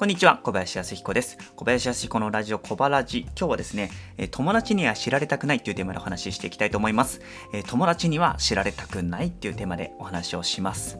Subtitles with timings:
[0.00, 1.36] こんにちは、小林康彦です。
[1.56, 3.26] 小林康彦のラジオ小ラジ。
[3.38, 3.90] 今日はですね、
[4.30, 7.20] 友達には知られたくないというテーマでお話ししていきたいと思います。
[7.66, 10.96] 友達には知られたくないっていうテーマでお話をします。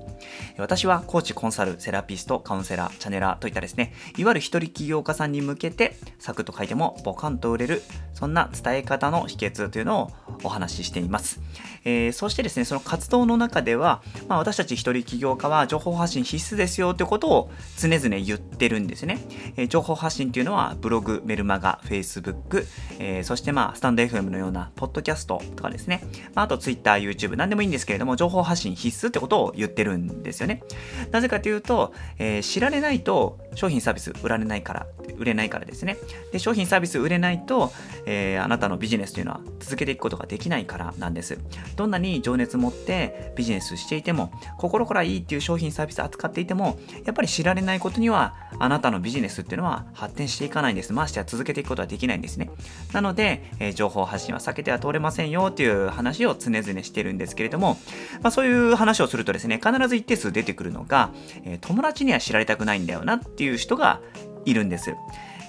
[0.59, 7.83] 私はコーチ、コンサル、セラピスト、カウンセラー、チャネラーといったですね、いわゆる一人起業家さんに向けて、サクッと書いてもボカンと売れる、
[8.13, 10.11] そんな伝え方の秘訣というのを
[10.45, 11.41] お話ししています。
[11.87, 19.19] えー、そしてですね、その活動の中では、まあ、私たち一人起業家は情報発信必須ですよということを常々言ってるんですですね。
[19.57, 22.67] えー、情報発信っていうのは、ブログ、メルマガ、フェイスブック、
[22.99, 26.03] えー、そしてまあ、スタンド FM のような、ポッドキャストとかですね、
[26.35, 30.63] まあ、あと Twitter、YouTube、何でもいいんですけれども、情報発信必須ってことを言ってるんですよね。
[31.11, 34.87] なぜかというと、えー、知られないと商品サービス売られないから、
[35.19, 35.97] 売れないからですね。
[36.33, 37.73] で、商品サービス売れないと、
[38.07, 41.39] えー、あなたのビジネスというのは続けていくことができないからなんです。
[41.77, 50.93] どんなに情熱持ってビジネスしていても、心からいいっていう商品サービス扱っていても、やっぱり知られないことには、あなたのビジネスっていうのは発展していかないんです。
[50.93, 52.51] ましては続けていくことはできないんですね。
[52.93, 57.79] なので、えー、情報発信は避けては通れませんよっていう話を常々してるんですけれども、
[58.23, 61.11] まあ、そういう話をするとですね、必ず一定数出てくるのが、
[61.45, 64.03] えー、友達には知られたくないんだよなってていう人が
[64.45, 64.95] いるんです。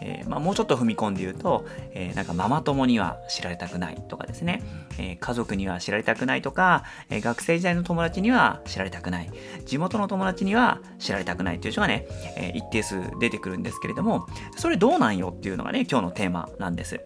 [0.03, 4.63] えー、まあ、もうちょっと踏み込んで言うと、えー、なんかママ友には知られたくないとかですね、
[4.97, 9.29] えー、家族には知られたくないとか、え学生時代の友達には知られたくない、
[9.65, 14.25] 地元の友達には知られたくないっていう人がね、え一定数出てくるんですけれども、
[14.55, 17.01] それどうなんよっていうのがね、今日のテーマなんです。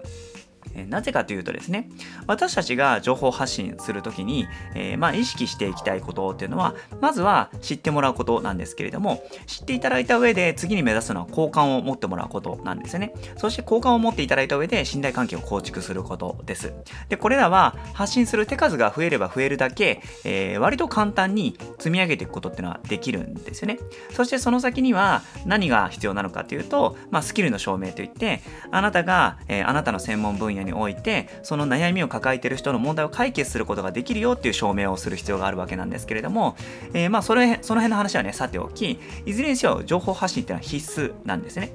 [0.76, 1.90] えなぜかというとですね、
[2.28, 13.14] 私たちが情報発信するときに、えー、まあ、意識していきたいことっていうのは、まずは知ってもらうことなんですけれども、知っていただいた上で次に目指すのは好感を持ってもらうことなんですよね。
[13.38, 16.74] そして好感を持っていただいた上で信頼関係を構築することです。
[17.10, 23.80] で、これらは発信する手数が増えれば増えるだけ、えー、割と簡単に積み上げていくことっていうのはできるんですよね。
[24.12, 36.56] そしてその先には何が必要なのかというと、まあ、スキルの証明といって、あなたが、えー、あなたの専門分野においてその悩みを抱えている人の問題を解決することができるよっていう証明をする必要があるわけなんですけれども、
[36.94, 41.72] えー、まあそれその辺の話はねさておきいずれにしろ情報発信っていうのは必須なんですね。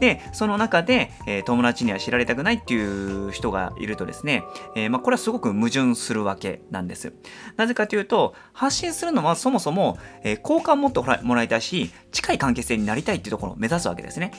[0.00, 4.44] で、その中で、えー、友達には知られたくないっていう人がいるとですね、
[4.76, 7.12] えー、まあ、これはすごく矛盾するわけなんです。
[7.56, 14.32] なぜかというと、発信するのはそもそも、えー、好感を持ってもらいたいし、近い関係性になりたいっていうところを目指すわけですね。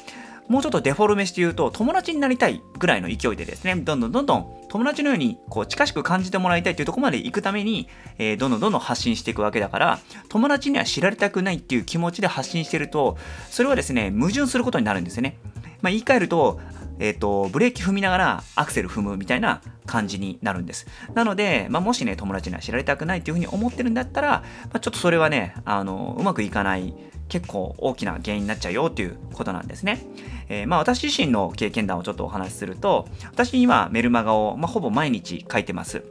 [0.50, 7.88] もうちょっとデフォルメして言うと、友達になりたいぐらいの勢いでですね、どんどんどんどん友達のようにこう近しく感じてもらいたいというところまで行くために、
[8.18, 13.16] えー、どんどんどんどん発信していくわけだから、友達には知られたくないっていう気持ちで発信してると、
[13.52, 15.38] それはですね、矛盾することになるんですよね。
[15.82, 16.60] まあ、言い換えると、
[17.00, 20.86] えっ、ー、と、ブレーキ踏みながらアクセル踏むみたいな感じになるんです。
[21.16, 26.94] なので、まあ、もしね、友達には知られたくないっていうふうに思ってるんだったら、まあ、ちょっとそれはね、あの、うまくいかない
[27.30, 30.06] 結構大きな原因になっちゃうよっていうことなんですね。
[30.50, 36.04] えー、まあ私自身の経験談をちょっとお話しすると、私今メルマガを、まあ、ほぼ毎日書いてます。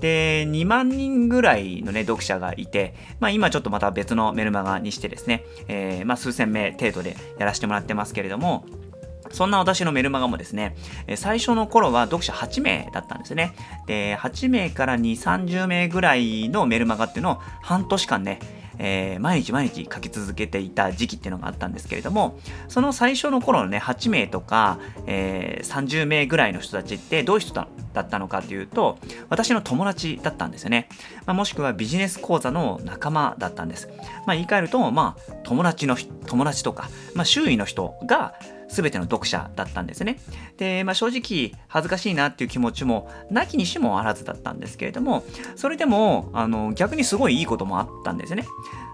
[0.00, 8.66] で、2万人ぐらいのね、読者がいて、まあ今ちょっとまた別のメルマガにしてですね、えー、まあ数千名程度でやらせてもらってますけれども、
[9.32, 10.76] そんな私のメルマガもですね、
[11.16, 13.54] 最初の頃は読者8名だったんですね。
[13.86, 18.40] で、8名から2、30名ぐらいのメルマガっていうのを半年間ね、
[18.78, 22.38] えー、毎日毎日書き続けていた時期っていうのがあったんですけれども、
[22.68, 27.66] その最初の頃のね、8名とか、えー、30名ぐらいの人たちってどういう人だ
[28.02, 28.98] ったのかっていうと、
[29.28, 30.88] 私の友達だったんですよね。
[31.24, 33.88] まあ、もしくはビジネス講座の仲間だったんです。
[34.26, 38.34] まあ、言い換えると、まあ、友達の、友達とか、まあ、周囲の人が、
[38.76, 40.18] 全ての読者だったんですね。
[40.58, 45.24] で、まあ、正直恥ずかしいなっていう気持ちもなきにしもあらずだったんですけれども、
[45.56, 48.44] それでもあの逆にすごいいいこともあったんですね。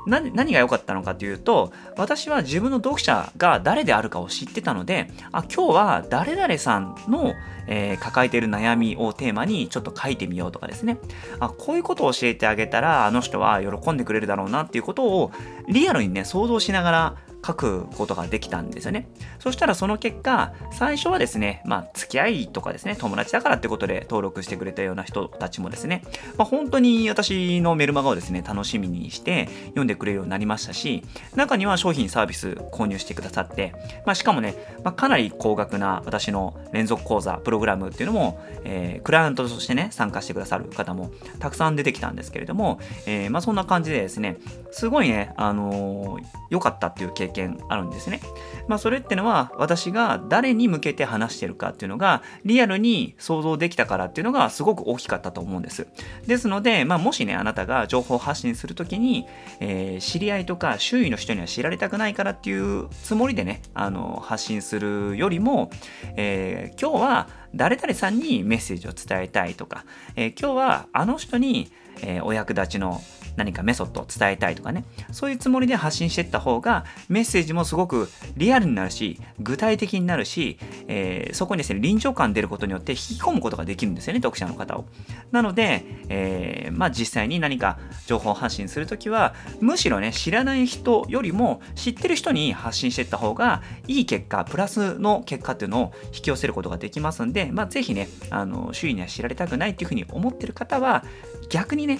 [0.04, 7.34] 何が良かったのかというと、私は自分の読者が誰であるかを知ってたので、あ今日は誰々さんの、
[7.68, 10.98] えー、抱えている悩みをテーマにちょっと書いてみようとかですね。
[11.38, 15.30] あこういうことを教えてあげたら、あの人は喜んでくれるだろうなっていうことを
[15.68, 19.08] リアルにね、想像しながら書くことができたんですよね。
[19.38, 26.02] そしたらその結果、最初はですね、まあ、付き合いとかですね、友達だからってことで登録してくれたような人たちもですね、
[26.38, 33.74] まあ、本当に私のメルマガをですね、楽しみにして読んでくれるようになりましたし、中には商品サービス購入してくださって、
[34.06, 44.36] まあ、しかもね、まあ、かなり高額な私の連続講座、プログラムっていうのも、えー、クライアントとしてね、参加してくださる方もたくさん出てきたんですけれども、えー、まあ、そんな感じでですね、
[44.70, 48.20] すごいね、あのー、良かったっていう経験験あるんですね。
[48.68, 55.86] まあそれってのは私が誰に向けて話してるかっていうのがリアルに想像できたからっていうのがすごく大きかったと思うんです。
[56.26, 59.26] ですので、まあもしね、あなたが情報発信するときに、
[59.60, 65.70] えー、知り合いとか周囲の人には知られたくないからっていうつもりでね、あの、発信するよりも、
[66.16, 69.84] えー、今日は誰々さんにメッセージを伝えたいとか、
[70.16, 71.70] えー、今日はあの人に、
[72.04, 73.02] えお役立ちの
[73.36, 80.58] 何かメソッドを伝えたいとかね、そういうつもりで発信していった方が、メッセージもすごくリアルになるし、具体的になるし、
[80.88, 84.84] えー、そこにですね、臨場感出ることによって引き込むことができるんですよね、読者の方を。
[85.30, 101.04] なので、えー、まあ実際に何か情報発信するときは、むしろね、知らない人よりも知ってる人に発信していった方が、いい結果、プラスの結果っていうのを引き寄せることができますんで、まあぜひね、あの、周囲には知られたくないっていうふうに思ってる方は、
[101.48, 101.98] 逆にね、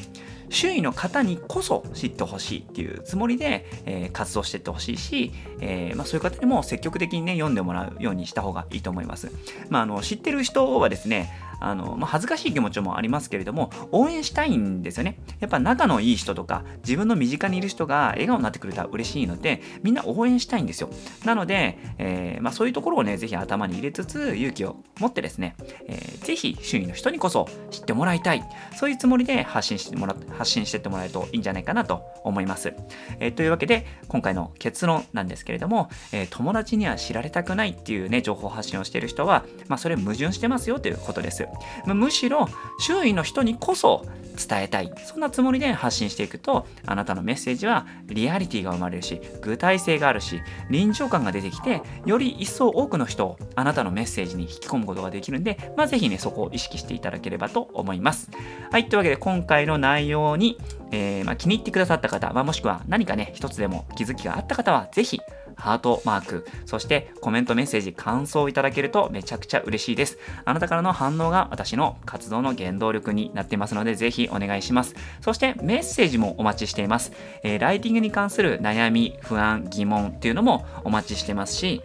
[0.52, 9.32] 周囲の方にこそ知ってほしいっていうつもりで、えー、活動していってほしいし、えー、まあ、そういう方にも積極的にね、読んでもらうようにした方がいいと思います。
[9.70, 11.32] まあ、あの知ってる人はですね、
[11.66, 15.18] あの、まあ、恥ずかしい気持ちもありますけれども、応援したいんですよね。
[15.40, 20.90] やっぱ仲のいい人とか、自分の身近にいる人が笑顔になってくれたら嬉しいので、みんな応援したいんですよ。
[21.24, 25.56] なので、えー、まあ、そういうところをね、ぜひ頭に入れつつ、勇気を持ってですね、
[25.86, 28.42] えー、ぜひ周囲の人にこそ知ってもらいたい。
[28.76, 32.74] そういうつもりで発信してもら発信してってもらえるといいんじゃないかなと思います。
[33.20, 41.46] えー、というわけで、今回の結論なんですけれども、えー、友達には知られたくないっていうね、情報発信をしている人は、まあ、それ矛盾してますよということです。
[41.86, 44.04] まむしろ周囲の人にこそ
[44.36, 44.92] 伝えたい。
[45.04, 50.40] そんなつもりで発信していくとあなたのメッセージはリアリティが生まれるし具体性があるし
[50.70, 58.30] 臨場感が出てきてより一層多くの人をあなたのメッセージに引き込むことができるんで、まあ、ぜひねそこを意識していただければと思います。
[58.70, 60.58] はいというわけで今回の内容に、
[60.90, 65.20] えー、まあ、気に入ってくださった方、まあ、もしくは何かね一つでも気づきがあった方はぜひ
[65.62, 70.18] ハートマーク、そしてコメントメッセージ、感想をいただけるとめちゃくちゃ嬉しいです。
[70.44, 74.96] あなたからの反応が私の活動の原動力になっていますので、ぜひお願いします。
[75.20, 77.12] そしてメッセージもお待ちしています。
[77.44, 81.80] えー、ライティングに関する悩み、不安、疑問っていうのもお待ちしてますし、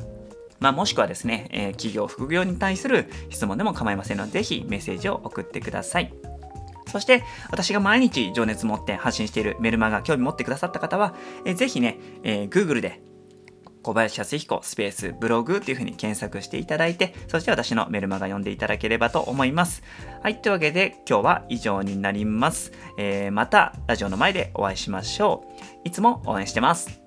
[0.59, 6.11] まあ、もしくはですね、えー、企業、副業に対する質問でも構いませんので、ぜひメッセージを送ってください。
[6.87, 11.13] そして、私が毎日情熱持って発信しているメルマガ興味持ってくださった方は、
[11.45, 13.01] えー、ぜひね、えー、Google で
[13.87, 19.81] 小林康彦スペースブログというふうに検索していただいて、そして私のメルマガ読んでいただければと思います。
[20.21, 22.73] はい、というわけで今日は以上になります。
[22.97, 25.45] えー、またラジオの前でお会いしましょ
[25.85, 25.87] う。
[25.87, 27.06] いつも応援してます。